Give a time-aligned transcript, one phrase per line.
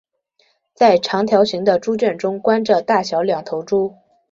[0.73, 3.93] 在长条形的猪圈中关着大小两头猪。